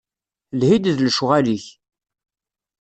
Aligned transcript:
Lhi-d 0.59 0.85
d 0.97 0.99
lecɣal-ik. 1.07 1.65